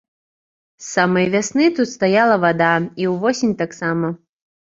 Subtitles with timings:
[0.85, 2.71] З самай вясны тут стаяла вада,
[3.03, 4.07] і ўвосень таксама.